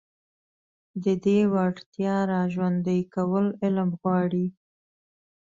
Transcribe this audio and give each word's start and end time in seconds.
د 1.03 1.05
دې 1.25 1.39
وړتيا 1.53 2.15
راژوندي 2.33 2.99
کول 3.13 3.45
علم 3.63 3.89
غواړي. 4.01 4.47